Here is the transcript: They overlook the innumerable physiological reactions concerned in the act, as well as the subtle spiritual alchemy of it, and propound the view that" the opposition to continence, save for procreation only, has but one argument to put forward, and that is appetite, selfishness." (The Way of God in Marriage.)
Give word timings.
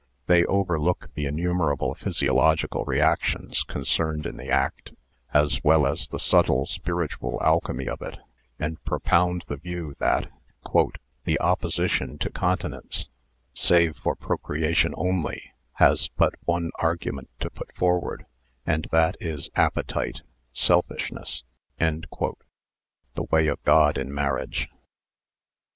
They 0.25 0.45
overlook 0.45 1.09
the 1.13 1.27
innumerable 1.27 1.93
physiological 1.93 2.83
reactions 2.85 3.61
concerned 3.61 4.25
in 4.25 4.35
the 4.37 4.49
act, 4.49 4.93
as 5.31 5.63
well 5.63 5.85
as 5.85 6.07
the 6.07 6.17
subtle 6.17 6.65
spiritual 6.65 7.37
alchemy 7.39 7.87
of 7.87 8.01
it, 8.01 8.17
and 8.57 8.83
propound 8.83 9.45
the 9.47 9.57
view 9.57 9.93
that" 9.99 10.31
the 11.25 11.39
opposition 11.39 12.17
to 12.17 12.31
continence, 12.31 13.09
save 13.53 13.95
for 13.95 14.15
procreation 14.15 14.95
only, 14.97 15.43
has 15.73 16.07
but 16.07 16.33
one 16.45 16.71
argument 16.79 17.29
to 17.41 17.51
put 17.51 17.71
forward, 17.75 18.25
and 18.65 18.87
that 18.91 19.15
is 19.19 19.49
appetite, 19.55 20.23
selfishness." 20.51 21.43
(The 21.79 23.23
Way 23.29 23.45
of 23.45 23.61
God 23.61 23.99
in 23.99 24.11
Marriage.) 24.11 24.67